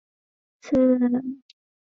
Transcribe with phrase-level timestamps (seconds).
[0.63, 1.41] 他曾三次担任希腊首相。